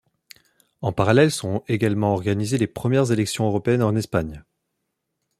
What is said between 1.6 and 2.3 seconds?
également